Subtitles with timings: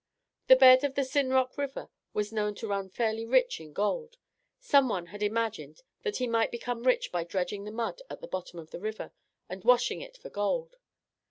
[0.47, 4.17] The bed of the Sinrock River was known to run fairly rich in gold.
[4.59, 8.57] Someone had imagined that he might become rich by dredging the mud at the bottom
[8.57, 9.11] of the river
[9.47, 10.77] and washing it for gold.